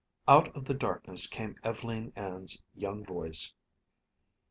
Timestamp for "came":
1.27-1.57